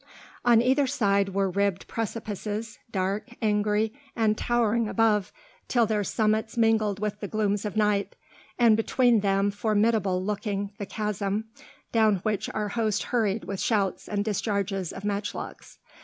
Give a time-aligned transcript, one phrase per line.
[0.43, 5.31] On either side were ribbed precipices, dark, angry, and towering above,
[5.67, 8.15] till their summits mingled with the glooms of night;
[8.57, 10.45] and between them formidable looked
[10.79, 11.45] the chasm,
[11.91, 15.77] down which our host hurried with shouts and discharges of matchlocks.